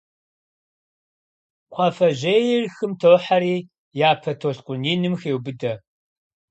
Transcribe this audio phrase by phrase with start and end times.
[1.71, 3.55] Кхъуафэжьейр хым тохьэри,
[4.09, 5.73] япэ толъкъун иным хеубыдэ.